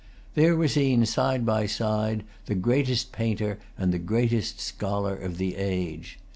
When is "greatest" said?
2.55-3.11, 3.99-4.59